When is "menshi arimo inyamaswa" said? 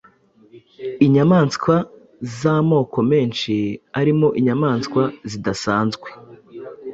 3.11-5.03